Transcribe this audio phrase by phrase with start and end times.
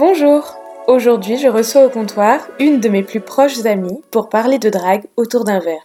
[0.00, 4.70] Bonjour Aujourd'hui, je reçois au comptoir une de mes plus proches amies pour parler de
[4.70, 5.82] drague autour d'un verre.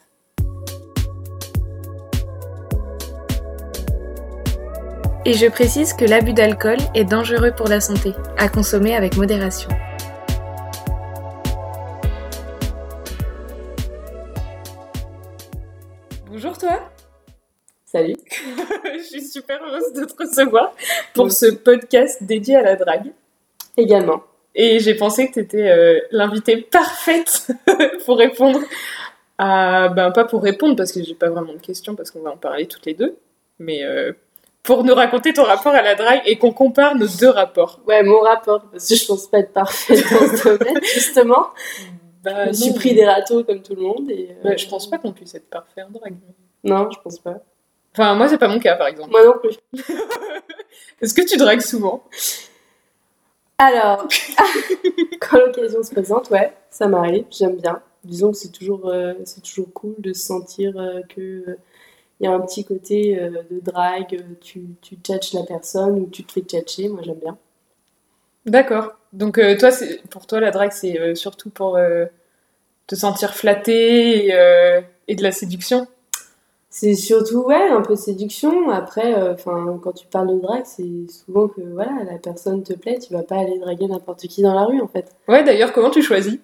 [5.26, 9.68] Et je précise que l'abus d'alcool est dangereux pour la santé, à consommer avec modération.
[16.28, 16.90] Bonjour toi
[17.84, 18.16] Salut
[18.98, 20.74] Je suis super heureuse de te recevoir
[21.14, 23.12] pour ce podcast dédié à la drague.
[23.78, 24.24] Également.
[24.56, 27.48] Et j'ai pensé que tu étais l'invitée parfaite
[28.06, 28.60] pour répondre
[29.38, 29.90] à.
[29.90, 32.38] Ben, pas pour répondre parce que j'ai pas vraiment de questions parce qu'on va en
[32.38, 33.18] parler toutes les deux,
[33.60, 34.14] mais euh,
[34.64, 37.80] pour nous raconter ton rapport à la drague et qu'on compare nos deux rapports.
[37.88, 41.50] Ouais, mon rapport, parce que je pense pas être parfaite dans ce domaine, justement.
[42.24, 44.10] Bah, je suis pris des râteaux comme tout le monde.
[44.10, 46.16] Et, euh, je pense pas qu'on puisse être parfait en drague.
[46.64, 47.36] Non, je pense pas.
[47.94, 49.12] Enfin, moi, c'est pas mon cas, par exemple.
[49.12, 49.56] Moi non plus.
[51.02, 52.04] Est-ce que tu dragues souvent?
[53.58, 54.08] Alors,
[55.22, 57.82] quand l'occasion se présente, ouais, ça m'arrive, j'aime bien.
[58.04, 61.58] Disons que c'est toujours, euh, c'est toujours cool de se sentir euh, que euh,
[62.20, 66.00] il y a un petit côté euh, de drague, euh, tu, tu tchatches la personne
[66.00, 67.38] ou tu te fais tchatcher, moi j'aime bien.
[68.46, 68.94] D'accord.
[69.14, 72.06] Donc, euh, toi, c'est pour toi, la drague, c'est euh, surtout pour euh,
[72.88, 75.88] te sentir flatté et, euh, et de la séduction?
[76.78, 78.70] C'est surtout, ouais, un peu de séduction.
[78.70, 82.74] Après, euh, enfin, quand tu parles de drague, c'est souvent que, voilà, la personne te
[82.74, 85.10] plaît, tu vas pas aller draguer n'importe qui dans la rue, en fait.
[85.30, 86.38] Ouais, d'ailleurs, comment tu choisis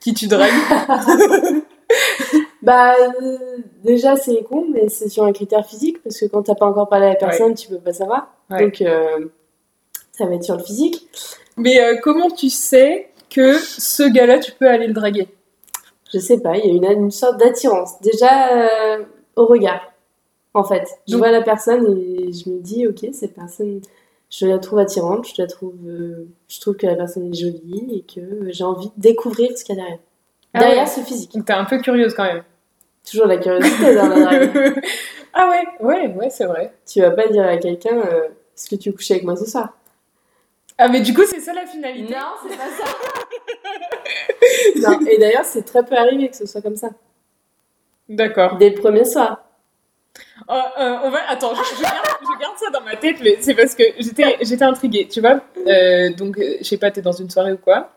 [0.00, 0.50] qui tu dragues
[2.62, 3.38] Bah, euh,
[3.84, 6.88] déjà, c'est con, mais c'est sur un critère physique, parce que quand t'as pas encore
[6.88, 8.34] parlé à la personne, tu peux pas savoir.
[8.50, 8.64] Ouais.
[8.64, 9.26] Donc, euh,
[10.10, 11.06] ça va être sur le physique.
[11.56, 15.28] Mais comment tu sais que ce gars-là, tu peux aller le draguer?
[16.12, 18.00] Je sais pas, il y a une, une sorte d'attirance.
[18.00, 18.98] Déjà,
[19.36, 19.92] au regard,
[20.54, 20.88] en fait.
[21.06, 23.80] Je Donc- vois la personne et je me dis, ok, cette personne,
[24.30, 27.86] je la trouve attirante, je la trouve, euh, je trouve que la personne est jolie
[27.92, 29.98] et que j'ai envie de découvrir ce qu'il y a derrière.
[30.54, 30.90] Ah derrière ouais.
[30.90, 31.32] ce physique.
[31.34, 32.42] Donc, t'es un peu curieuse quand même.
[33.08, 34.82] Toujours la curiosité dans la drague.
[35.34, 36.72] ah ouais, ouais, ouais, c'est vrai.
[36.90, 38.24] tu vas pas dire à quelqu'un, euh,
[38.56, 39.76] est-ce que tu veux coucher avec moi ce soir?
[40.78, 42.12] Ah, mais du coup, c'est ça la finalité.
[42.12, 42.68] Non, c'est pas
[44.84, 44.90] ça.
[44.90, 46.90] non, et d'ailleurs, c'est très peu arrivé que ce soit comme ça.
[48.08, 48.56] D'accord.
[48.56, 49.42] Dès le premier soir.
[50.48, 51.28] Euh, euh, on va...
[51.28, 54.36] Attends, je, je garde, je garde ça dans ma tête, mais c'est parce que j'étais,
[54.40, 55.40] j'étais intriguée, tu vois.
[55.66, 57.90] Euh, donc, euh, je sais pas, t'es dans une soirée ou quoi,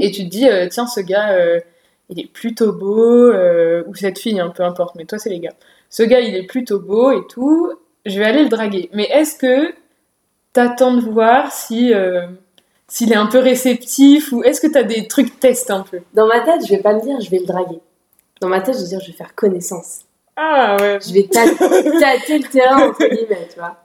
[0.00, 1.62] et tu te dis, tiens, ce gars,
[2.08, 5.54] il est plutôt beau, ou cette fille, hein, peu importe, mais toi, c'est les gars.
[5.90, 7.72] Ce gars, il est plutôt beau et tout,
[8.06, 8.90] je vais aller le draguer.
[8.92, 9.74] Mais est-ce que
[10.52, 11.92] t'attends de voir si,
[12.86, 16.00] s'il est un peu réceptif, ou est-ce que t'as des trucs test un peu?
[16.14, 17.80] Dans ma tête, je vais pas me dire, je vais le draguer.
[18.42, 20.00] Dans ma tête, je vais dire, je vais faire connaissance.
[20.36, 20.98] Ah ouais.
[21.00, 21.54] Je vais tâter,
[22.00, 23.76] tâter le terrain, entre guillemets, tu vois.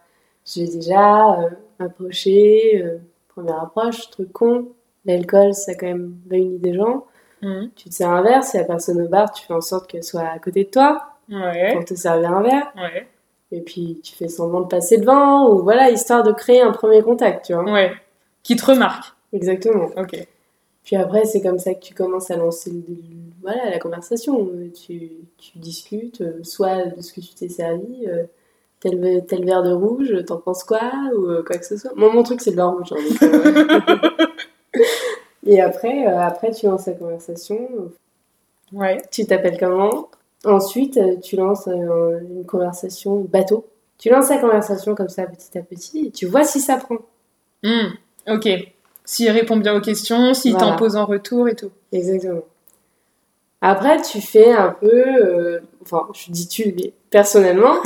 [0.46, 2.98] Je vais déjà euh, m'approcher, euh,
[3.28, 4.70] première approche, truc con.
[5.06, 7.06] L'alcool, ça quand même réunit des gens.
[7.44, 7.70] Mhm.
[7.76, 10.04] Tu te sers un verre, si la personne au bar, tu fais en sorte qu'elle
[10.04, 11.74] soit à côté de toi Ouais.
[11.76, 12.74] pour te servir un verre.
[12.78, 13.08] Ouais.
[13.52, 17.04] Et puis tu fais semblant de passer devant, ou voilà, histoire de créer un premier
[17.04, 17.64] contact, tu vois.
[17.72, 17.92] Ouais.
[18.42, 19.14] Qui te remarque.
[19.34, 19.90] Exactement.
[19.98, 20.16] Ok.
[20.88, 22.82] Puis après, c'est comme ça que tu commences à lancer le-
[23.42, 24.50] voilà, la conversation.
[24.74, 28.24] Tu, tu discutes, euh, soit de ce que tu t'es servi, euh,
[28.80, 30.80] tel, tel verre de rouge, t'en penses quoi,
[31.14, 31.92] ou euh, quoi que ce soit.
[31.98, 32.94] Moi, mon truc, c'est le vin rouge.
[32.94, 34.18] hein,
[35.46, 37.92] Et après, après, tu lances la conversation.
[38.72, 39.02] Ouais.
[39.12, 40.10] Tu t'appelles comment?
[40.46, 43.66] Ensuite, tu lances une conversation bateau.
[43.98, 46.98] Tu lances la conversation comme ça, petit à petit, et tu vois si ça prend.
[47.64, 47.90] Hmm,
[48.28, 48.48] Ok.
[49.10, 50.68] S'il répond bien aux questions, s'il Voilà.
[50.72, 51.72] t'en pose en retour et tout.
[51.94, 52.42] Exactement.
[53.62, 54.92] Après, tu fais un peu.
[54.94, 57.76] euh, enfin, je dis tu, mais personnellement,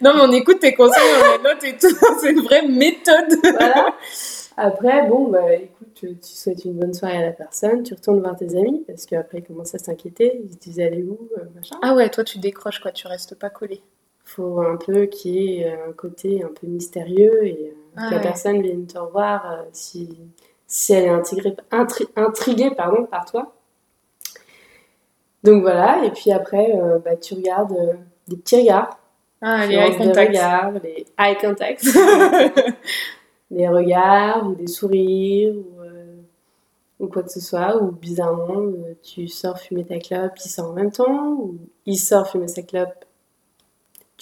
[0.00, 1.94] non, mais on écoute tes conseils, on les note et tout.
[2.20, 3.38] C'est une vraie méthode.
[3.42, 3.94] voilà.
[4.56, 8.36] Après, bon, bah écoute, tu souhaites une bonne soirée à la personne, tu retournes voir
[8.36, 11.76] tes amis, parce qu'après, ils commencent à s'inquiéter, ils se disent allez où, euh, machin.
[11.82, 13.80] Ah ouais, toi tu décroches quoi, tu restes pas collé.
[14.24, 18.10] Faut un peu qu'il y ait un côté un peu mystérieux et euh, Ah que
[18.12, 18.22] la ouais.
[18.22, 20.18] personne vienne te revoir euh, si,
[20.66, 21.12] si elle est
[21.70, 23.52] intri- intriguée pardon, par toi.
[25.42, 27.94] Donc voilà, et puis après, euh, bah, tu regardes euh,
[28.28, 28.98] des petits regards.
[29.40, 30.28] Ah, les eye des contact.
[30.28, 31.84] regards, les eye contact.
[33.50, 37.76] des regards ou des sourires ou, ou quoi que ce soit.
[37.82, 38.72] Ou bizarrement,
[39.02, 41.32] tu sors fumer ta clope, il sort en même temps.
[41.32, 43.04] Ou il sort fumer sa clope,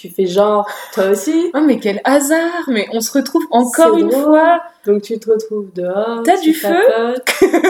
[0.01, 1.51] tu fais genre, toi aussi.
[1.55, 4.23] Oh mais quel hasard Mais on se retrouve encore une drôle.
[4.25, 4.61] fois.
[4.87, 6.23] Donc tu te retrouves dehors.
[6.25, 6.69] T'as du feu.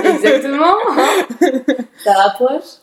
[0.05, 0.75] Exactement.
[0.91, 1.07] hein.
[2.05, 2.79] Ça rapproche.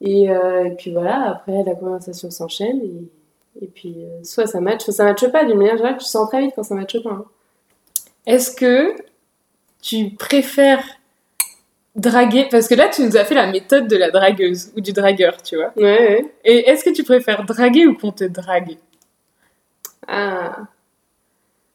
[0.00, 2.80] Et, euh, et puis voilà, après la conversation s'enchaîne.
[2.82, 5.44] Et, et puis euh, soit ça match, soit ça matche pas.
[5.44, 7.10] D'une manière générale, tu sens très vite quand ça matche pas.
[7.10, 7.24] hein.
[8.26, 8.94] Est-ce que
[9.82, 10.84] tu préfères
[11.94, 14.92] draguer Parce que là, tu nous as fait la méthode de la dragueuse ou du
[14.92, 15.72] dragueur, tu vois.
[15.76, 16.34] Ouais, ouais.
[16.44, 18.76] Et est-ce que tu préfères draguer ou qu'on te drague?
[20.06, 20.56] Ah.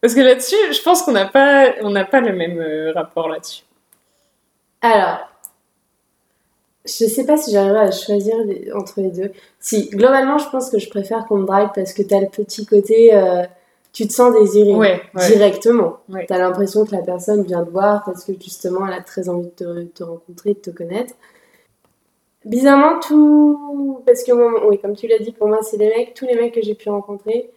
[0.01, 3.29] Parce que là-dessus, je pense qu'on n'a pas, on n'a pas le même euh, rapport
[3.29, 3.63] là-dessus.
[4.81, 5.19] Alors,
[6.85, 9.31] je sais pas si j'arriverai à choisir les- entre les deux.
[9.59, 12.65] Si, globalement, je pense que je préfère qu'on me drague parce que t'as le petit
[12.65, 13.43] côté, euh,
[13.93, 15.27] tu te sens désiré Ouais, ouais.
[15.27, 15.97] directement.
[16.09, 16.25] Ouais.
[16.27, 19.47] T'as l'impression que la personne vient te voir parce que justement, elle a très envie
[19.47, 21.13] de te, te rencontrer, de te connaître.
[22.45, 24.01] Bizarrement, tout.
[24.05, 26.35] Parce que, moi, oui, comme tu l'as dit, pour moi, c'est des mecs, tous les
[26.35, 27.49] mecs que j'ai pu rencontrer,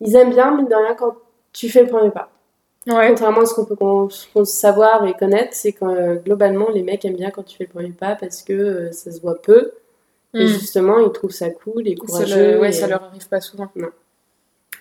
[0.00, 1.14] ils aiment bien, mine de rien, quand
[1.52, 2.30] tu fais le premier pas.
[2.86, 3.08] Ouais.
[3.08, 7.16] Contrairement à ce qu'on peut savoir et connaître, c'est que euh, globalement, les mecs aiment
[7.16, 9.72] bien quand tu fais le premier pas parce que euh, ça se voit peu.
[10.34, 10.48] Et Mm.
[10.48, 12.52] justement, ils trouvent ça cool et Ça, courageux.
[12.54, 13.68] le- ouais, et- ça leur arrive pas souvent.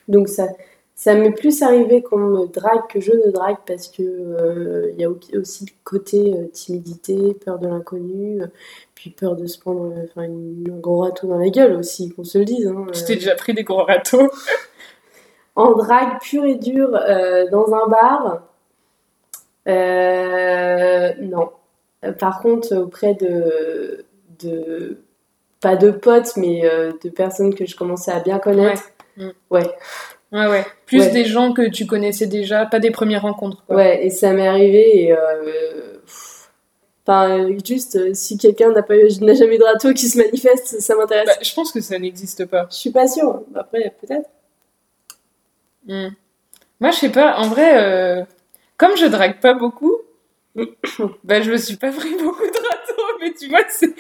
[0.09, 0.47] Donc ça,
[0.95, 5.01] ça m'est plus arrivé qu'on me drague que je ne drague parce que euh, il
[5.01, 8.48] y a au- aussi le côté euh, timidité, peur de l'inconnu, euh,
[8.95, 10.28] puis peur de se prendre un
[10.80, 12.68] gros râteau dans la gueule aussi, qu'on se le dise.
[12.68, 12.86] hein.
[12.94, 14.30] Tu t'es déjà pris des gros râteaux?
[15.56, 16.92] en drague pure et dure
[17.51, 18.44] dans un bar,
[21.22, 21.50] non.
[22.19, 24.06] Par contre, auprès de,
[24.40, 24.98] de
[25.62, 26.62] pas de potes, mais
[27.04, 28.84] de personnes que je commençais à bien connaître,
[29.16, 29.31] Ouais.
[29.51, 29.75] ouais.
[30.33, 30.65] Ouais, ouais.
[30.88, 31.12] Plus Ouais.
[31.12, 33.63] des gens que tu connaissais déjà, pas des premières rencontres.
[33.68, 33.75] Quoi.
[33.75, 36.50] Ouais, et ça m'est arrivé et euh, pff,
[37.06, 40.80] enfin, juste euh, si quelqu'un n'a pas n'a jamais eu de râteau qui se manifeste,
[40.81, 41.27] ça m'intéresse.
[41.27, 42.68] Bah, je pense que ça n'existe pas.
[42.71, 43.41] Je suis pas sûre.
[43.53, 44.27] Après, peut-être.
[45.88, 46.09] Hmm.
[46.80, 48.24] Moi, je sais pas, en vrai, euh,
[48.77, 49.97] comme je drague pas beaucoup,
[51.24, 53.94] bah, je me suis pas pris beaucoup de râteaux, mais tu vois, c'est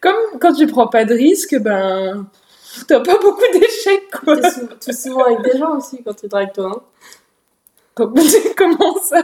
[0.00, 2.28] comme quand tu prends pas de risques, ben,
[2.88, 4.36] t'as pas beaucoup d'échecs, quoi.
[4.36, 6.72] T'es sou- t'es souvent avec des gens aussi quand tu dragues toi.
[6.76, 6.82] Hein.
[7.94, 8.14] Comme-
[8.56, 9.22] Comment ça?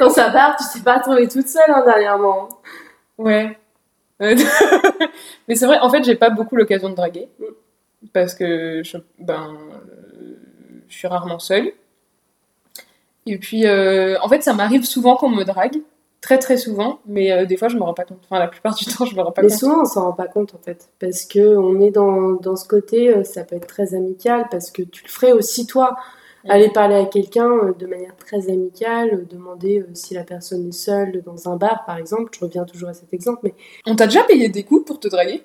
[0.00, 2.48] Dans sa part, tu t'es pas retrouvée toute seule hein, dernièrement.
[3.18, 3.58] Ouais.
[4.20, 7.28] Mais c'est vrai, en fait, j'ai pas beaucoup l'occasion de draguer,
[8.12, 9.56] parce que je, ben,
[10.88, 11.72] je suis rarement seule.
[13.26, 15.80] Et puis, euh, en fait, ça m'arrive souvent qu'on me drague,
[16.20, 18.20] très très souvent, mais euh, des fois, je me rends pas compte.
[18.24, 19.58] Enfin, la plupart du temps, je me rends pas Mais compte.
[19.58, 20.88] souvent, on s'en rend pas compte en fait.
[20.98, 24.70] Parce que on est dans, dans ce côté, euh, ça peut être très amical, parce
[24.70, 25.96] que tu le ferais aussi toi.
[26.48, 31.22] Aller parler à quelqu'un euh, de manière très amicale, demander si la personne est seule
[31.22, 32.30] dans un bar par exemple.
[32.34, 33.54] Je reviens toujours à cet exemple, mais
[33.86, 35.42] On t'a déjà payé des coups pour te draguer?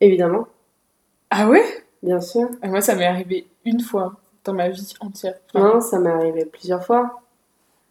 [0.00, 0.46] Évidemment,
[1.30, 1.64] Ah ouais?
[2.02, 2.48] Bien sûr.
[2.62, 5.34] Ah, Moi, ça m'est arrivé une fois dans ma vie entière.
[5.52, 7.20] Enfin, Non, ça m'est arrivé plusieurs fois.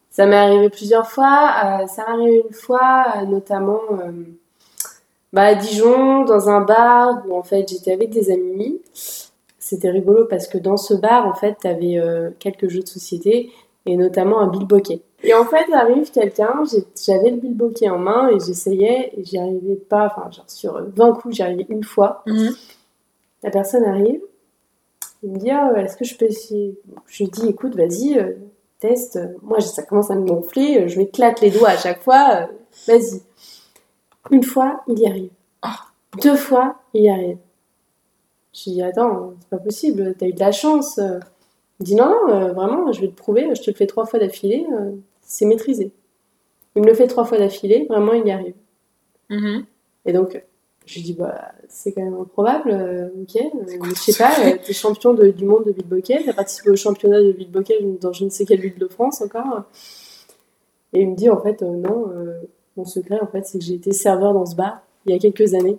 [0.10, 1.52] Ça m'est arrivé plusieurs fois.
[1.84, 4.12] euh, ça m'est arrivé une fois, euh, notamment euh,
[5.34, 8.82] bah, à Dijon, dans un bar où en fait j'étais avec des amis.
[9.60, 12.00] C'était rigolo parce que dans ce bar, en fait, t'avais
[12.40, 13.52] quelques jeux de société
[13.86, 15.02] et notamment un bilboquet.
[15.24, 16.64] Et en fait, arrive quelqu'un,
[17.06, 20.06] j'avais le bilboquet en main et j'essayais et j'y arrivais pas.
[20.06, 22.24] Enfin, genre sur 20 coups, j'y arrivais une fois.
[22.28, 22.56] mhm.
[23.44, 24.22] La personne arrive,
[25.22, 26.80] il me dit Ah, est-ce que je peux essayer?
[27.08, 28.38] Je lui dis écoute, vas-y,
[28.80, 29.20] teste.
[29.42, 32.46] Moi, ça commence à me gonfler, je m'éclate les doigts à chaque fois, euh,
[32.88, 33.22] vas-y.
[34.32, 35.30] Une fois, il y arrive.
[35.62, 35.78] Ah.
[36.22, 37.38] Deux fois, il y arrive.
[38.54, 40.98] Je lui dis Attends, c'est pas possible, t'as eu de la chance.
[41.00, 41.20] euh.
[41.80, 43.88] Il me dit Non, non, euh, vraiment, je vais te prouver, je te le fais
[43.88, 44.66] trois fois d'affilée,
[45.22, 45.92] c'est maîtrisé.
[46.76, 48.56] Il me le fait trois fois d'affilée, vraiment, il y arrive.
[49.30, 49.66] Mhm.
[50.06, 50.42] Et donc,
[50.88, 53.36] je lui dis, bah, c'est quand même improbable, euh, ok.
[53.36, 53.50] euh,
[53.82, 56.76] mais je sais pas, euh, t'es champion de- du monde de Villeboquet, t'as participé au
[56.76, 59.64] championnat de Villeboquet dans je ne sais quelle ville de France encore.
[60.94, 62.06] Et il me dit, en fait, euh, non,
[62.78, 65.20] mon secret, en fait, c'est que j'ai été serveur dans ce bar il y a
[65.20, 65.78] quelques années.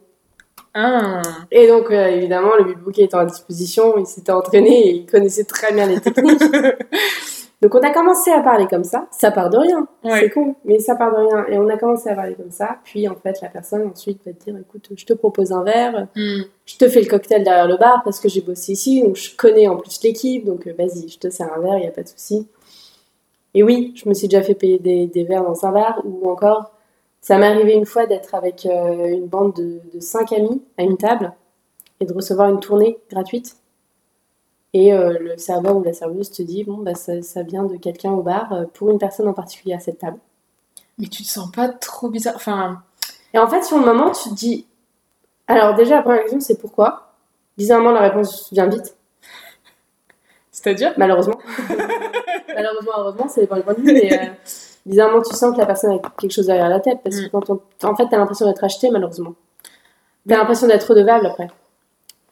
[0.74, 1.22] Ah.
[1.50, 5.72] Et donc, évidemment, le Villeboquet étant à disposition, il s'était entraîné et il connaissait très
[5.72, 6.42] bien les techniques.
[7.60, 9.08] donc, on a commencé à parler comme ça.
[9.10, 9.88] Ça part de rien.
[10.20, 11.46] C'est con, mais ça part de rien.
[11.48, 12.78] Et on a commencé à parler comme ça.
[12.84, 16.06] Puis, en fait, la personne ensuite va te dire écoute, je te propose un verre,
[16.14, 16.42] Hmm.
[16.66, 19.34] je te fais le cocktail derrière le bar parce que j'ai bossé ici, donc je
[19.36, 21.90] connais en plus l'équipe, donc euh, vas-y, je te sers un verre, il n'y a
[21.90, 22.46] pas de souci.
[23.54, 26.30] Et oui, je me suis déjà fait payer des, des verres dans un bar, ou
[26.30, 26.72] encore,
[27.20, 30.82] ça m'est arrivé une fois d'être avec euh, une bande de, de cinq amis à
[30.84, 31.32] une table
[32.00, 33.56] et de recevoir une tournée gratuite.
[34.74, 37.76] Et euh, le serveur ou la serveuse te dit bon, bah, ça, ça vient de
[37.76, 40.18] quelqu'un au bar euh, pour une personne en particulier à cette table.
[40.98, 42.82] Mais tu te sens pas trop bizarre Enfin,
[43.32, 44.66] Et en fait, sur le moment, tu te dis.
[45.46, 47.14] Alors, déjà, la première question, c'est pourquoi?
[47.56, 48.94] Bizarrement, la réponse vient vite,
[50.50, 50.92] c'est-à-dire?
[50.96, 51.38] Malheureusement.
[52.54, 54.26] malheureusement, heureusement, c'est pas le point de vue, mais euh,
[54.86, 57.30] bizarrement, tu sens que la personne a quelque chose derrière la tête, parce que Mm.
[57.30, 57.60] quand on...
[57.84, 59.34] en fait, t'as l'impression d'être acheté, malheureusement.
[60.28, 61.48] T'as l'impression d'être redevable après.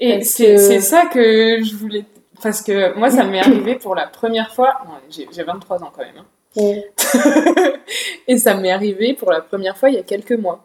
[0.01, 2.05] Et Parce c'est que- c'est ça que je voulais.
[2.43, 4.79] Parce que moi, ça m'est arrivé pour la première fois.
[5.11, 6.19] J'ai j'ai 23 ans quand même.
[6.19, 6.27] hein.
[8.29, 10.65] et ça m'est arrivé pour la première fois il y a quelques mois.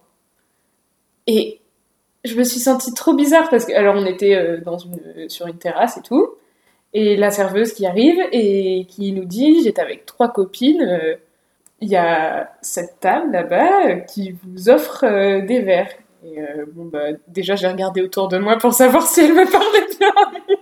[1.27, 1.59] Et
[2.23, 5.47] je me suis sentie trop bizarre parce que, alors on était euh, dans une, sur
[5.47, 6.29] une terrasse et tout,
[6.93, 11.15] et la serveuse qui arrive et qui nous dit J'étais avec trois copines, euh,
[11.81, 15.05] il y a cette table là-bas euh, qui vous offre
[15.45, 15.91] des verres.
[16.23, 16.37] Et
[16.73, 20.57] bon, bah, déjà, j'ai regardé autour de moi pour savoir si elle me parlait bien.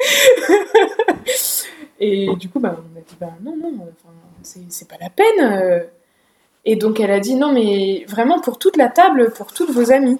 [2.00, 3.72] et du coup, bah, on a dit Bah non, non,
[4.42, 5.86] c'est pas la peine.
[6.64, 9.92] Et donc, elle a dit Non, mais vraiment pour toute la table, pour toutes vos
[9.92, 10.18] amies.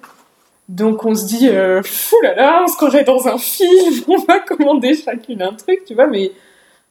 [0.71, 4.17] Donc on se dit, euh, fou là là, on se croirait dans un film, on
[4.19, 6.31] va commander chacune un truc, tu vois, mais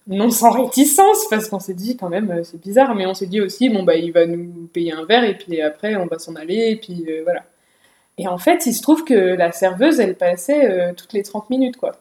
[0.07, 3.27] non sans réticence, parce qu'on s'est dit quand même, euh, c'est bizarre, mais on s'est
[3.27, 6.19] dit aussi, bon bah il va nous payer un verre, et puis après on va
[6.19, 7.45] s'en aller, et puis euh, voilà.
[8.19, 11.79] Et en fait, il se trouve que la serveuse, elle passait toutes les 30 minutes,
[11.79, 11.93] quoi.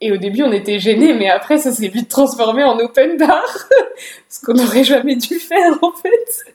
[0.00, 3.68] Et au début, on était gênés, mais après, ça s'est vite transformé en open bar,
[4.28, 6.52] ce qu'on n'aurait jamais dû faire, en fait.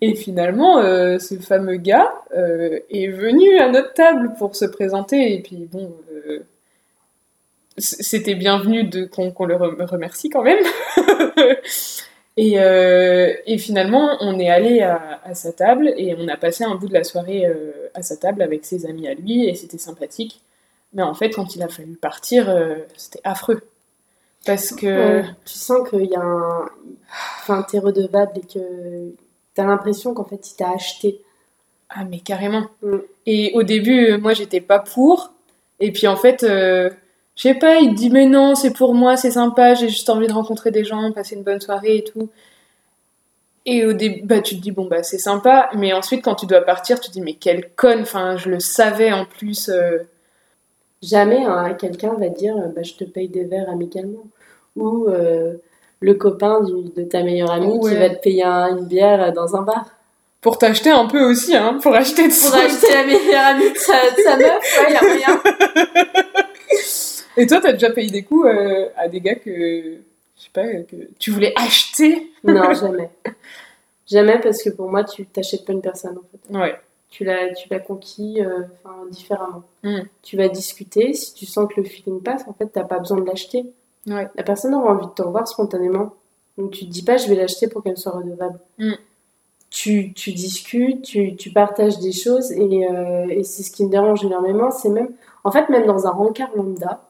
[0.00, 5.34] Et finalement, euh, ce fameux gars euh, est venu à notre table pour se présenter.
[5.34, 6.44] Et puis, bon, euh,
[7.78, 10.62] c'était bienvenu de, qu'on, le remercie quand même.
[12.36, 16.94] et, finalement, on est allé à, sa table et on a passé un bout de
[16.94, 17.44] la soirée
[17.94, 20.40] à sa table avec ses amis à lui et c'était sympathique.
[20.92, 22.54] Mais en fait, quand il a fallu partir,
[22.96, 23.62] c'était affreux.
[24.46, 25.22] Parce que.
[25.44, 26.66] tu sens qu'il y a un.
[27.40, 29.14] Enfin, t'es redevable et que
[29.54, 31.20] t'as l'impression qu'en fait, il t'a acheté.
[31.90, 32.66] Ah, mais carrément.
[32.82, 32.96] Mm.
[33.26, 35.32] Et au début, moi, j'étais pas pour.
[35.80, 36.90] Et puis, en fait, euh,
[37.36, 40.10] je sais pas, il te dit, mais non, c'est pour moi, c'est sympa, j'ai juste
[40.10, 42.30] envie de rencontrer des gens, passer une bonne soirée et tout.
[43.64, 45.70] Et au début, bah, tu te dis, bon, bah, c'est sympa.
[45.74, 48.60] Mais ensuite, quand tu dois partir, tu te dis, mais quelle conne, enfin, je le
[48.60, 49.68] savais en plus.
[49.68, 49.98] Euh.
[51.02, 54.26] Jamais hein, quelqu'un va dire, bah, je te paye des verres amicalement.
[54.76, 55.08] Ou.
[55.08, 55.54] Euh,
[56.00, 59.86] le copain de ta meilleure amie qui va te payer une bière dans un bar.
[60.40, 63.76] Pour t'acheter un peu aussi, hein, pour acheter de Pour acheter la meilleure amie de
[63.76, 65.42] sa, meuf, ouais, y a rien.
[67.36, 70.66] Et toi, t'as déjà payé des coups euh, à des gars que, je sais pas,
[70.66, 72.30] que tu voulais acheter?
[72.44, 73.10] Non, jamais.
[74.06, 76.56] jamais parce que pour moi, tu t'achètes pas une personne en fait.
[76.56, 76.76] Ouais.
[77.10, 78.64] Tu l'as, tu l'as conquis euh,
[79.10, 79.62] différemment.
[79.82, 80.00] Hmm.
[80.22, 83.18] Tu vas discuter, si tu sens que le feeling passe, en fait, t'as pas besoin
[83.20, 83.72] de l'acheter.
[84.06, 86.12] La personne aura envie de te revoir spontanément.
[86.56, 88.58] Donc tu te dis pas je vais l'acheter pour qu'elle soit redevable.
[88.78, 88.94] Mm.
[89.70, 93.90] Tu, tu, discutes, tu, tu, partages des choses et, euh, et c'est ce qui me
[93.90, 94.70] dérange énormément.
[94.70, 95.10] C'est même,
[95.44, 97.02] en fait, même dans un rencard lambda,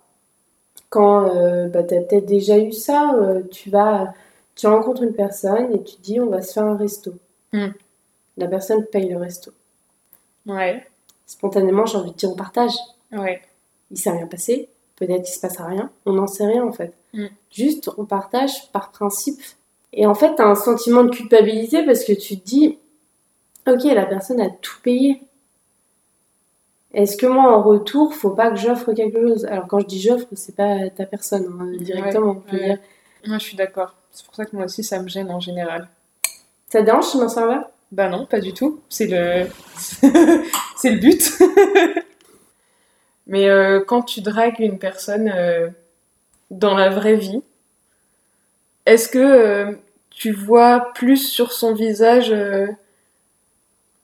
[0.91, 4.13] quand euh, bah, tu as peut-être déjà eu ça, euh, tu vas,
[4.57, 7.15] tu rencontres une personne et tu dis on va se faire un resto.
[7.53, 7.69] Mm.
[8.37, 9.53] La personne paye le resto.
[10.49, 10.85] Ouais.
[11.27, 12.75] Spontanément, j'ai envie de dire on partage.
[13.13, 13.41] Ouais.
[13.91, 16.93] Il s'est rien passé peut-être qu'il se passe rien, on n'en sait rien en fait.
[17.15, 17.27] Mm.
[17.51, 19.41] Juste, on partage par principe.
[19.93, 22.79] Et en fait, tu as un sentiment de culpabilité parce que tu te dis,
[23.67, 25.23] ok, la personne a tout payé.
[26.93, 29.45] Est-ce que moi, en retour, faut pas que j'offre quelque chose?
[29.47, 32.43] Alors, quand je dis j'offre, c'est pas ta personne hein, directement.
[33.27, 33.95] Moi, je suis d'accord.
[34.11, 35.89] C'est pour ça que moi aussi, ça me gêne en général.
[36.71, 38.81] Ça dérange m'en pas Bah non, pas du tout.
[38.89, 39.47] C'est le,
[40.77, 41.33] c'est le but.
[43.27, 45.69] Mais euh, quand tu dragues une personne euh,
[46.51, 47.43] dans la vraie vie,
[48.87, 49.73] est-ce que euh,
[50.11, 52.35] tu vois plus sur son visage,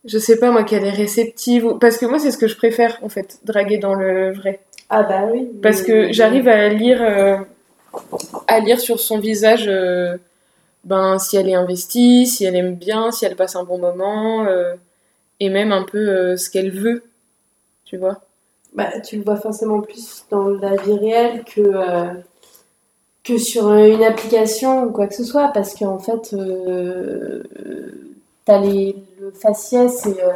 [0.05, 1.75] je sais pas moi, qu'elle est réceptive ou...
[1.79, 4.61] Parce que moi, c'est ce que je préfère, en fait, draguer dans le vrai.
[4.91, 5.49] Ah bah oui.
[5.63, 7.03] Parce que j'arrive à lire,
[8.47, 9.71] à lire sur son visage
[10.85, 14.47] ben, si elle est investie, si elle aime bien, si elle passe un bon moment,
[15.41, 17.05] et même un peu ce qu'elle veut,
[17.85, 18.21] tu vois
[18.75, 22.13] bah, tu le vois forcément plus dans la vie réelle que, euh,
[23.23, 27.43] que sur une application ou quoi que ce soit, parce qu'en fait, euh,
[28.45, 30.33] tu as les, le faciès et euh,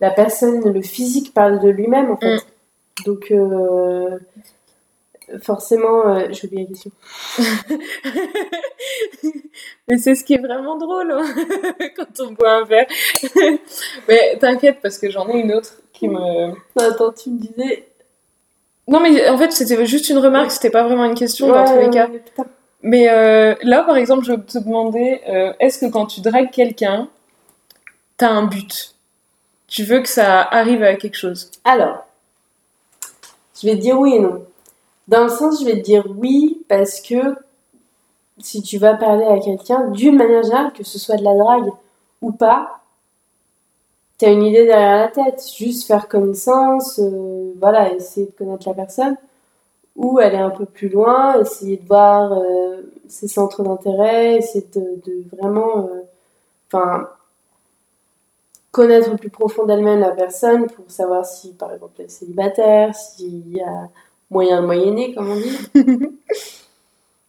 [0.00, 2.36] la personne, le physique parle de lui-même, en fait.
[2.36, 3.04] Mm.
[3.06, 3.32] Donc,
[5.32, 6.90] euh, forcément, j'ai oublié la question.
[9.88, 11.24] Mais c'est ce qui est vraiment drôle hein,
[11.96, 12.86] quand on boit un verre.
[14.08, 16.52] Mais t'inquiète, parce que j'en ai une autre qui me.
[16.78, 17.88] Attends, tu me disais.
[18.86, 21.78] Non, mais en fait, c'était juste une remarque, c'était pas vraiment une question dans tous
[21.78, 22.08] les cas.
[22.82, 27.08] Mais euh, là, par exemple, je te demandais euh, est-ce que quand tu dragues quelqu'un,
[28.16, 28.94] t'as un but?
[29.66, 31.50] Tu veux que ça arrive à quelque chose?
[31.64, 32.06] Alors,
[33.60, 34.46] je vais te dire oui et non.
[35.08, 37.36] Dans le sens, je vais te dire oui parce que
[38.38, 41.72] si tu vas parler à quelqu'un, d'une manière générale, que ce soit de la drague
[42.20, 42.80] ou pas,
[44.18, 45.42] tu as une idée derrière la tête.
[45.56, 47.52] Juste faire connaissance, euh,
[47.96, 49.16] essayer de connaître la personne.
[49.96, 55.24] Ou aller un peu plus loin, essayer de voir euh, ses centres d'intérêt, c'est de,
[55.36, 55.88] vraiment,
[56.66, 57.08] enfin,
[58.70, 63.56] connaître plus profond d'elle-même la personne pour savoir si, par exemple, elle est célibataire, s'il
[63.56, 63.88] y a
[64.30, 65.58] moyen de moyenner, comme on dit.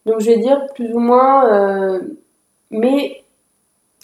[0.06, 2.00] Donc, je vais dire plus ou moins, euh,
[2.70, 3.22] mais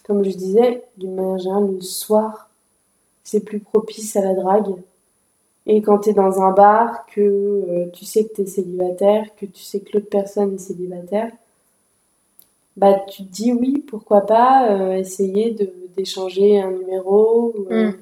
[0.06, 2.48] comme je disais, d'une manière générale, le soir,
[3.24, 4.76] c'est plus propice à la drague.
[5.66, 9.26] Et quand tu es dans un bar, que euh, tu sais que tu es célibataire,
[9.36, 11.32] que tu sais que l'autre personne est célibataire,
[12.76, 15.56] bah tu te dis oui, pourquoi pas euh, essayer
[15.96, 17.94] d'échanger un numéro, euh, mm.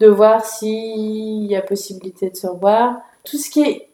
[0.00, 2.96] de voir s'il y a possibilité de se revoir.
[3.22, 3.88] Tout ce qui est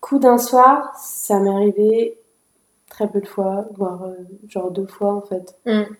[0.00, 2.18] coup d'un soir, ça m'est arrivé
[2.90, 4.14] très peu de fois, voire euh,
[4.48, 5.56] genre deux fois en fait.
[5.66, 5.94] Mm.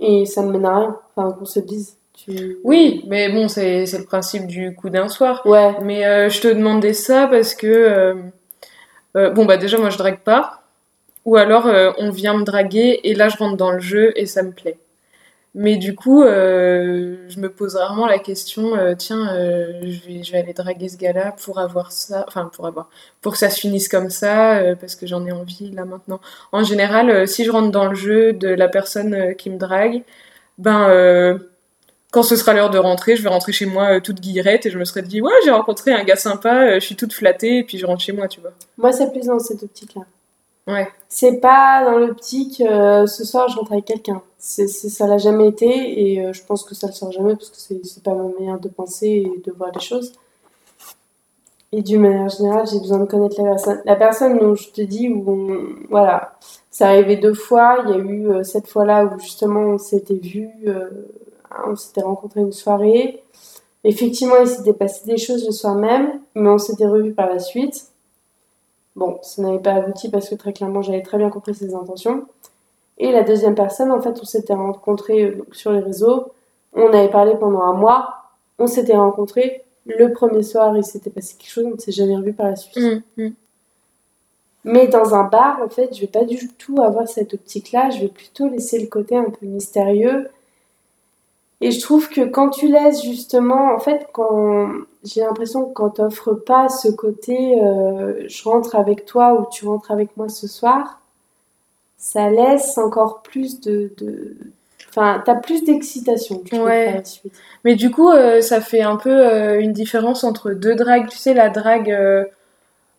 [0.00, 1.96] Et ça ne mène à rien, enfin qu'on se dise.
[2.62, 5.42] Oui, mais bon, c'est le principe du coup d'un soir.
[5.44, 5.76] Ouais.
[5.82, 8.14] Mais euh, je te demandais ça parce que,
[9.14, 10.62] bon, bah déjà, moi je drague pas.
[11.24, 14.42] Ou alors, on vient me draguer et là, je rentre dans le jeu et ça
[14.42, 14.76] me plaît.
[15.54, 20.38] Mais du coup, euh, je me pose rarement la question, euh, tiens, euh, je, vais,
[20.38, 22.88] aller draguer ce gars-là pour avoir ça, enfin pour avoir,
[23.20, 26.20] pour que ça se finisse comme ça, parce que j'en ai envie là maintenant.
[26.52, 30.04] En général, si je rentre dans le jeu de la personne qui me drague,
[30.58, 31.38] ben
[32.12, 34.78] quand ce sera l'heure de rentrer, je vais rentrer chez moi toute guillerette et je
[34.78, 37.78] me serais dit, ouais, j'ai rencontré un gars sympa, je suis toute flattée et puis
[37.78, 38.52] je rentre chez moi, tu vois.
[38.78, 40.02] Moi, c'est plus dans cette optique-là.
[40.68, 40.88] Ouais.
[41.08, 44.22] C'est pas dans l'optique euh, ce soir je rentre avec quelqu'un.
[44.38, 47.56] Ça l'a jamais été et euh, je pense que ça le sera jamais parce que
[47.58, 50.12] c'est, pas ma manière de penser et de voir les choses.
[51.72, 53.82] Et d'une manière générale, j'ai besoin de connaître la personne.
[53.84, 55.58] La personne dont je te dis où
[55.90, 56.38] voilà,
[56.70, 57.84] c'est arrivé deux fois.
[57.84, 60.48] Il y a eu euh, cette fois-là où justement on s'était vu,
[61.66, 63.22] on s'était rencontré une soirée.
[63.84, 67.40] Effectivement, il s'était passé des choses le soir même, mais on s'était revu par la
[67.40, 67.91] suite.
[68.96, 72.26] Bon, ça n'avait pas abouti parce que très clairement, j'avais très bien compris ses intentions.
[72.98, 76.26] Et la deuxième personne, en fait, on s'était rencontrés euh, sur les réseaux.
[76.74, 78.14] On avait parlé pendant un mois.
[78.58, 79.64] On s'était rencontrés.
[79.86, 81.66] Le premier soir, il s'était passé quelque chose.
[81.66, 82.76] On ne s'est jamais revu par la suite.
[82.76, 83.30] Mmh, mmh.
[84.64, 87.90] Mais dans un bar, en fait, je vais pas du tout avoir cette optique-là.
[87.90, 90.28] Je vais plutôt laisser le côté un peu mystérieux
[91.62, 94.68] et je trouve que quand tu laisses justement, en fait, quand
[95.04, 99.64] j'ai l'impression que quand t'offres pas ce côté euh, je rentre avec toi ou tu
[99.66, 101.00] rentres avec moi ce soir,
[101.96, 103.92] ça laisse encore plus de.
[103.96, 104.36] de...
[104.88, 107.00] Enfin, t'as plus d'excitation, tu ouais.
[107.04, 107.32] suite.
[107.64, 111.08] Mais du coup, euh, ça fait un peu euh, une différence entre deux dragues.
[111.08, 111.96] Tu sais, la drague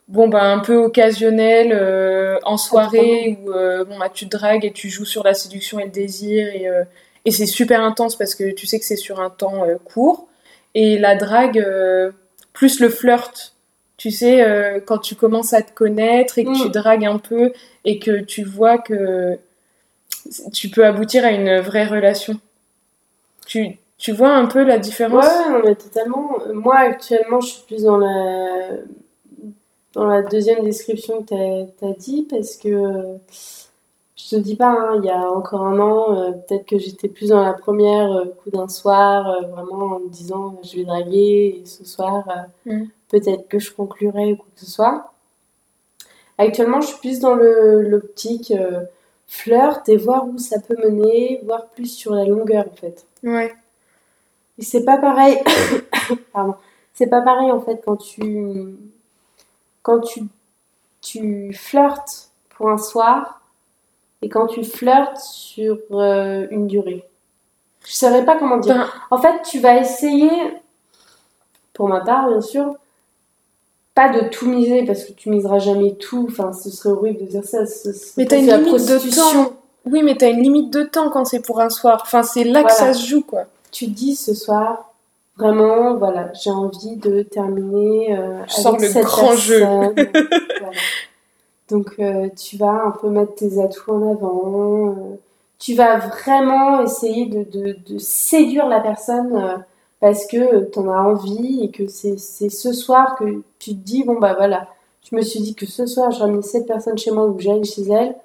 [0.07, 5.05] bon bah un peu occasionnelle en soirée où bon bah tu dragues et tu joues
[5.05, 6.67] sur la séduction et le désir et
[7.25, 10.27] et c'est super intense parce que tu sais que c'est sur un temps euh, court.
[10.75, 12.11] Et la drague, euh,
[12.51, 13.53] plus le flirt,
[13.97, 16.71] tu sais, euh, quand tu commences à te connaître et que tu mm.
[16.71, 17.53] dragues un peu
[17.85, 19.37] et que tu vois que
[20.51, 22.39] tu peux aboutir à une vraie relation.
[23.45, 25.25] Tu, tu vois un peu la différence?
[25.25, 26.37] Ouais, mais totalement.
[26.53, 28.69] Moi, actuellement, je suis plus dans la,
[29.93, 33.17] dans la deuxième description que tu as, dit parce que
[34.15, 37.07] je te dis pas, hein, il y a encore un an, euh, peut-être que j'étais
[37.07, 40.83] plus dans la première euh, coup d'un soir, euh, vraiment en me disant je vais
[40.83, 42.23] draguer et ce soir,
[42.65, 42.83] mm.
[43.09, 45.13] peut-être que je conclurai ou quoi que ce soit.
[46.37, 48.53] Actuellement, je suis plus dans l'optique
[49.27, 53.05] flirt et voir où ça peut mener, voir plus sur la longueur en fait.
[53.23, 53.53] Ouais.
[54.59, 55.37] Et c'est pas pareil.
[56.33, 56.55] Pardon.
[56.93, 58.75] C'est pas pareil en fait quand tu
[59.81, 60.23] quand tu
[61.01, 63.42] tu flirtes pour un soir
[64.23, 67.03] et quand tu flirtes sur euh, une durée.
[67.83, 69.05] Je ne saurais pas comment dire.
[69.11, 70.31] En fait, tu vas essayer,
[71.73, 72.75] pour ma part bien sûr,
[73.93, 76.27] pas de tout miser parce que tu miseras jamais tout.
[76.31, 77.63] Enfin, ce serait horrible de dire ça.
[78.17, 79.53] mais t'as une limite de temps.
[79.85, 81.99] Oui, mais t'as une limite de temps quand c'est pour un soir.
[82.03, 83.43] Enfin, c'est là que ça se joue, quoi.
[83.71, 84.93] Tu dis ce soir,
[85.35, 89.61] vraiment, voilà, j'ai envie de terminer euh, avec le cette grand jeu.
[91.69, 94.89] Donc euh, tu vas un peu mettre tes atouts en avant.
[94.89, 95.15] Euh,
[95.59, 99.57] tu vas vraiment essayer de, séduire la personne euh,
[99.99, 104.03] parce que tu en as envie et que c'est ce soir que tu te dis,
[104.03, 104.67] bon bah voilà,
[105.09, 107.41] je me suis dit que ce soir je ramenais cette personne chez moi ou que
[107.43, 108.15] j'allais chez elle.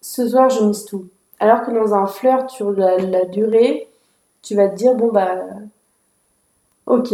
[0.00, 1.06] Ce soir je mise tout.
[1.40, 3.88] Alors que dans un flirt sur la, durée,
[4.42, 5.36] tu vas te dire, bon bah
[6.86, 7.12] ok,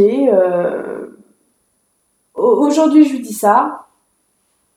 [2.34, 3.85] aujourd'hui je lui dis ça,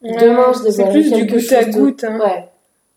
[0.01, 2.03] Demain, je C'est plus du goutte à goutte.
[2.03, 2.19] Hein.
[2.19, 2.49] Ouais.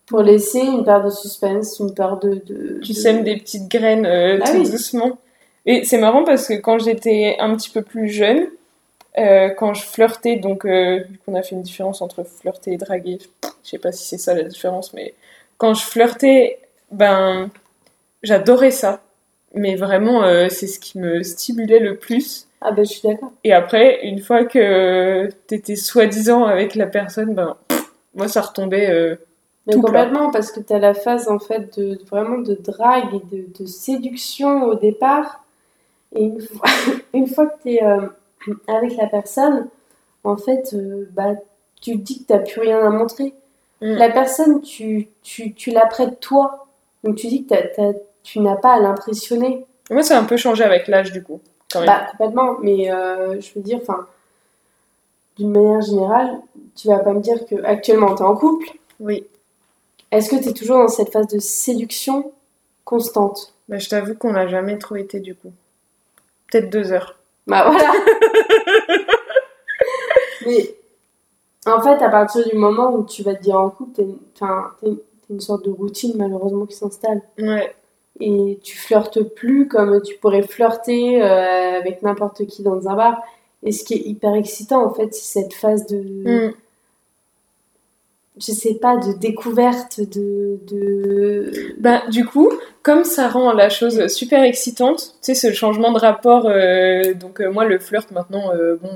[0.07, 2.41] Pour laisser une part de suspense, une part de.
[2.47, 5.19] de tu sèmes des petites graines euh, ah tout doucement.
[5.67, 8.47] Et c'est marrant parce que quand j'étais un petit peu plus jeune,
[9.19, 12.77] euh, quand je flirtais, donc euh, vu qu'on a fait une différence entre flirter et
[12.77, 13.19] draguer,
[13.65, 15.15] je sais pas si c'est ça la différence, mais
[15.59, 16.59] quand je flirtais,
[16.91, 17.51] ben
[18.23, 19.03] j'adorais ça.
[19.55, 22.47] Mais vraiment, euh, c'est ce qui me stimulait le plus.
[22.64, 23.33] Ah ben je suis d'accord.
[23.44, 27.57] Et après, une fois que t'étais soi-disant avec la personne, ben
[28.14, 28.88] moi ça retombait.
[28.90, 29.16] euh,
[29.66, 30.05] Mais Tout plat.
[30.05, 33.46] complètement, parce que tu as la phase en fait de vraiment de drague et de,
[33.62, 35.44] de séduction au départ.
[36.14, 36.68] Et une fois,
[37.14, 37.81] une fois que tu es
[38.68, 39.68] avec la personne,
[40.25, 41.35] en fait, euh, bah,
[41.81, 43.35] tu te dis que tu n'as plus rien à montrer.
[43.81, 43.94] Mm.
[43.96, 46.66] La personne, tu, tu, tu la prêtes toi.
[47.03, 49.66] Donc tu dis que t'as- t'as- tu n'as pas à l'impressionner.
[49.90, 51.40] Moi, ça a un peu changé avec l'âge du coup.
[51.72, 51.88] Quand même.
[51.88, 54.06] Bah, complètement, mais euh, je veux dire, enfin,
[55.37, 56.40] d'une manière générale,
[56.76, 58.68] tu vas pas me dire que actuellement tu es en couple.
[59.00, 59.26] oui.
[60.11, 62.32] Est-ce que tu es toujours dans cette phase de séduction
[62.85, 63.54] constante?
[63.68, 65.52] Bah, je t'avoue qu'on n'a jamais trop été du coup.
[66.50, 67.18] Peut-être deux heures.
[67.46, 67.92] Bah voilà
[70.46, 70.74] Mais
[71.66, 74.02] en fait, à partir du moment où tu vas te dire en couple,
[74.38, 74.98] t'as une,
[75.30, 77.22] une sorte de routine malheureusement qui s'installe.
[77.38, 77.74] Ouais.
[78.20, 83.22] Et tu flirtes plus comme tu pourrais flirter euh, avec n'importe qui dans un bar.
[83.62, 86.53] Et ce qui est hyper excitant en fait, c'est cette phase de, Mm.
[88.38, 90.59] je sais pas, de découverte, de...
[90.66, 91.53] de...
[91.81, 92.51] Bah, du coup,
[92.83, 97.40] comme ça rend la chose super excitante, tu sais, ce changement de rapport, euh, donc
[97.40, 98.90] euh, moi, le flirt maintenant, bon,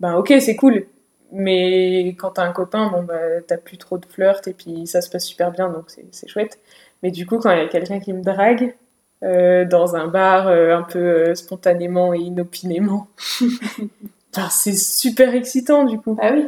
[0.00, 0.86] bah ok, c'est cool.
[1.32, 5.00] Mais quand t'as un copain, bon, bah, t'as plus trop de flirt et puis ça
[5.00, 6.58] se passe super bien, donc c'est c'est chouette.
[7.04, 8.74] Mais du coup, quand il y a quelqu'un qui me drague
[9.22, 13.08] euh, dans un bar euh, un peu euh, spontanément et inopinément,
[14.34, 16.16] bah, c'est super excitant du coup.
[16.18, 16.46] Ah oui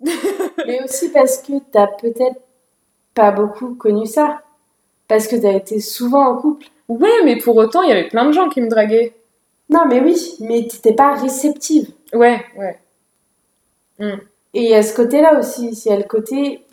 [0.66, 2.40] Mais aussi parce que t'as peut-être
[3.12, 4.40] pas beaucoup connu ça.
[5.06, 6.66] Parce que t'as été souvent en couple.
[6.88, 9.12] Ouais, mais pour autant, il y avait plein de gens qui me draguaient.
[9.68, 11.90] Non, mais oui, mais t'étais pas réceptive.
[12.14, 12.80] Ouais, ouais.
[14.54, 16.63] Et il y a ce côté-là aussi, il y a le côté,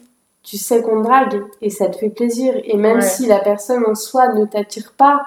[0.43, 2.53] tu sais qu'on drague et ça te fait plaisir.
[2.63, 3.01] Et même Ouais.
[3.01, 5.21] si la personne en soi ne t'attire pas,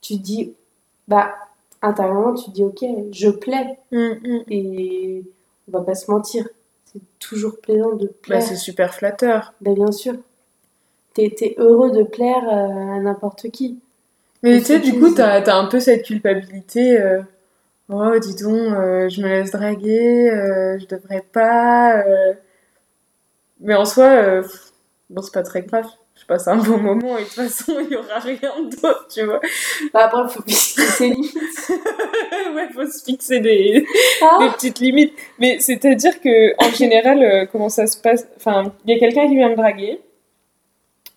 [0.00, 0.54] tu dis,
[1.08, 1.34] bah,
[1.82, 3.78] intérieurement, tu dis, ok, je plais.
[3.92, 4.42] Mm, mm.
[4.50, 5.22] Et
[5.68, 6.46] on va pas se mentir,
[6.92, 8.42] c'est toujours plaisant de Bah, plaire.
[8.42, 9.54] c'est super flatteur.
[9.60, 10.14] Bah, bien sûr.
[11.14, 13.78] T'es heureux de plaire euh, à n'importe qui.
[14.42, 17.00] Mais tu sais, du coup, t'as as un peu cette culpabilité.
[17.00, 17.22] euh,
[17.88, 22.02] oh, dis donc, euh, je me laisse draguer, euh, je devrais pas.
[23.60, 24.42] Mais en soi, euh,
[25.10, 25.86] bon, c'est pas très grave.
[26.16, 29.24] Je passe un bon moment et de toute façon, il y aura rien d'autre, tu
[29.24, 29.40] vois.
[29.92, 31.34] Bah, après, faut fixer ses limites.
[32.54, 33.86] ouais, faut se fixer des, des
[34.22, 35.12] Ah, petites limites.
[35.38, 38.26] Mais c'est-à-dire que en général, euh, comment ça se passe?
[38.36, 40.00] Enfin, il y a quelqu'un qui vient me draguer.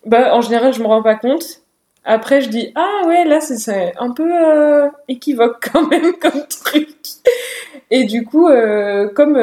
[0.05, 1.61] Bah, en général, je me rends pas compte.
[2.03, 6.89] Après, je dis ah ouais, là c'est- un peu euh, équivoque quand même comme truc.
[7.91, 8.47] Et du coup,
[9.15, 9.37] comme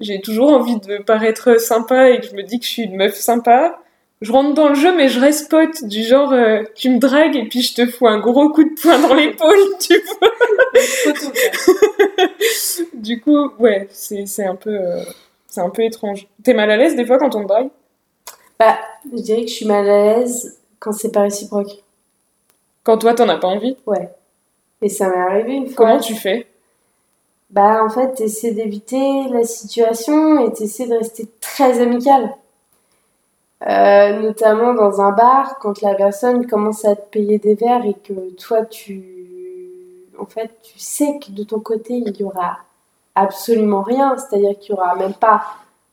[0.00, 2.96] j'ai toujours envie de paraître sympa et que je me dis que je suis une
[2.96, 3.80] meuf sympa,
[4.22, 7.36] je rentre dans le jeu, mais je reste pote du genre euh, tu me dragues
[7.36, 10.30] et puis je te fous un gros coup de poing dans l'épaule, tu vois.
[12.94, 15.02] Du coup, ouais, c'est c'est un peu euh,
[15.46, 16.26] c'est un peu étrange.
[16.42, 17.68] T'es mal à l'aise des fois quand on te drague?
[18.58, 18.78] Bah,
[19.12, 21.82] je dirais que je suis mal à l'aise quand c'est pas réciproque.
[22.84, 23.76] Quand toi t'en as pas envie?
[23.86, 24.10] Ouais.
[24.82, 25.76] Et ça m'est arrivé une fois.
[25.76, 26.46] Comment tu fais?
[27.50, 32.34] Bah, en fait, t'essaies d'éviter la situation et t'essaies de rester très amical.
[33.66, 37.94] Euh, notamment dans un bar, quand la personne commence à te payer des verres et
[37.94, 39.12] que toi, tu...
[40.18, 42.58] En fait, tu sais que de ton côté, il y aura
[43.14, 44.16] absolument rien.
[44.16, 45.42] C'est-à-dire qu'il y aura même pas...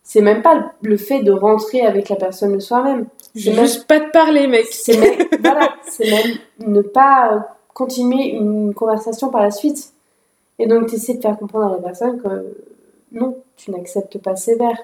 [0.06, 3.06] C'est même pas le fait de rentrer avec la personne le soir même.
[3.36, 4.66] Je veux même- juste pas te parler, mec.
[4.70, 6.36] C'est même, voilà, c'est même
[6.68, 9.92] ne pas continuer une conversation par la suite.
[10.60, 12.56] Et donc, tu essaies de faire comprendre à la personne que
[13.12, 14.84] non, tu n'acceptes pas ces verres.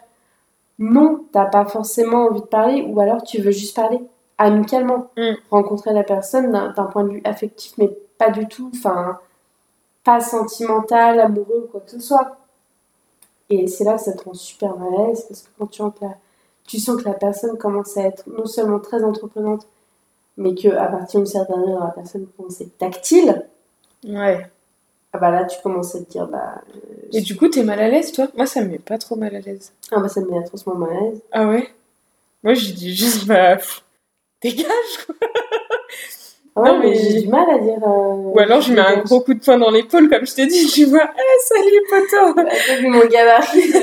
[0.77, 3.99] Non, t'as pas forcément envie de parler, ou alors tu veux juste parler
[4.37, 5.09] amicalement.
[5.17, 5.33] Mm.
[5.51, 9.19] Rencontrer la personne d'un point de vue affectif, mais pas du tout, enfin,
[10.03, 12.37] pas sentimental, amoureux ou quoi que ce soit.
[13.49, 15.77] Et c'est là que ça te rend super mal à l'aise, parce que quand tu
[15.77, 16.11] sens que la,
[16.65, 19.67] tu sens que la personne commence à être non seulement très entreprenante,
[20.37, 23.45] mais que à partir d'une certaine heure, la personne commence à être tactile,
[24.07, 24.49] Ouais.
[25.13, 26.79] Ah bah là, tu commences à te dire, bah, euh,
[27.13, 28.27] Et du coup, t'es mal à l'aise, toi?
[28.35, 29.73] Moi, ça me met pas trop mal à l'aise.
[29.91, 31.21] ah bah ça me met atrocement mal à l'aise.
[31.31, 31.67] Ah ouais?
[32.43, 33.83] Moi, j'ai dit juste, bah, pff,
[34.41, 34.65] dégage,
[35.05, 35.15] quoi.
[36.55, 37.77] Ah ouais, Non, mais mais- j'ai du mal à dire.
[37.83, 40.45] euh, Ou alors, je mets un gros coup de poing dans l'épaule, comme je t'ai
[40.47, 41.09] dit, tu vois.
[41.09, 43.61] Ah, salut, poteau Bah, t'as vu mon gabarit.
[43.71, 43.79] je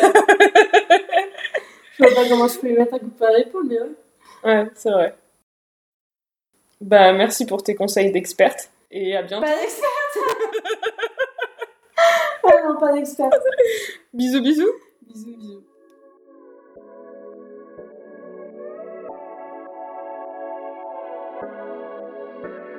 [2.05, 3.91] vois pas comment je peux lui mettre un coup de poing à l'épaule, mais ouais.
[4.45, 5.15] Ouais, c'est vrai.
[6.81, 8.71] Bah, merci pour tes conseils d'experte.
[8.91, 9.47] Et à bientôt.
[9.47, 10.19] Pas d'experte
[12.49, 13.31] Ah non, pas trois experts.
[14.15, 14.73] bisous, bisous.
[15.03, 15.63] Bisous, bisous.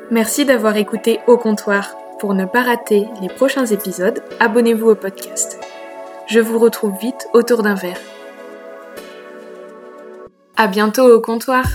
[0.10, 1.98] Merci d'avoir écouté Au comptoir.
[2.20, 5.60] Pour ne pas rater les prochains épisodes, abonnez-vous au podcast.
[6.28, 8.00] Je vous retrouve vite autour d'un verre.
[10.56, 11.66] À bientôt au comptoir!